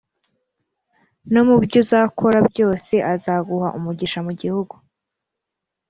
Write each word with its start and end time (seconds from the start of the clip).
no 1.33 1.41
mu 1.47 1.55
byo 1.63 1.77
uzakora 1.83 2.37
byoseazaguha 2.49 3.67
umugisha 3.77 4.19
mu 4.25 4.31
gihugu 4.41 4.75